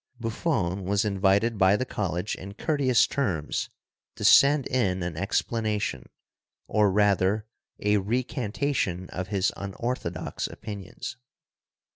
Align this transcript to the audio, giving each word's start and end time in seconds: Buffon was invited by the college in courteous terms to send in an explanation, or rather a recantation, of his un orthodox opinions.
Buffon 0.19 0.83
was 0.83 1.05
invited 1.05 1.59
by 1.59 1.75
the 1.77 1.85
college 1.85 2.33
in 2.33 2.55
courteous 2.55 3.05
terms 3.05 3.69
to 4.15 4.23
send 4.23 4.65
in 4.65 5.03
an 5.03 5.15
explanation, 5.15 6.09
or 6.67 6.89
rather 6.91 7.45
a 7.79 7.97
recantation, 7.97 9.11
of 9.11 9.27
his 9.27 9.53
un 9.55 9.75
orthodox 9.75 10.47
opinions. 10.47 11.17